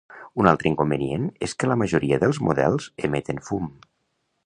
Un 0.43 0.47
altre 0.51 0.69
inconvenient 0.69 1.27
és 1.49 1.55
que 1.63 1.71
la 1.73 1.79
majoria 1.83 2.21
dels 2.25 2.43
models 2.49 2.91
emeten 3.09 3.47
fum. 3.51 3.73